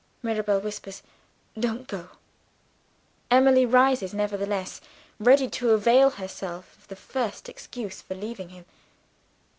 [0.23, 1.03] Mirabel whispers,
[1.53, 2.09] "Don't go!"
[3.29, 4.81] Emily rises nevertheless
[5.19, 8.65] ready to avail herself of the first excuse for leaving him.